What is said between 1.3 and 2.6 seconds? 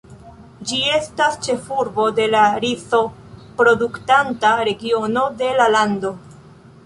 ĉefurbo de la